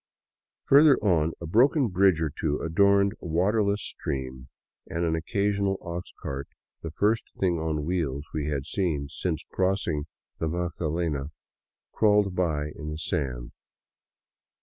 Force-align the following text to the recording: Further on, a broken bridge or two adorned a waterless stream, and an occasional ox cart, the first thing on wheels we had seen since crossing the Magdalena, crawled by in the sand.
Further 0.65 0.97
on, 0.97 1.33
a 1.39 1.45
broken 1.45 1.89
bridge 1.89 2.23
or 2.23 2.31
two 2.31 2.57
adorned 2.57 3.13
a 3.21 3.27
waterless 3.27 3.83
stream, 3.83 4.47
and 4.87 5.05
an 5.05 5.13
occasional 5.15 5.77
ox 5.79 6.11
cart, 6.23 6.47
the 6.81 6.89
first 6.89 7.31
thing 7.39 7.59
on 7.59 7.85
wheels 7.85 8.23
we 8.33 8.47
had 8.47 8.65
seen 8.65 9.09
since 9.09 9.45
crossing 9.51 10.07
the 10.39 10.47
Magdalena, 10.47 11.25
crawled 11.91 12.33
by 12.33 12.71
in 12.75 12.89
the 12.89 12.97
sand. 12.97 13.51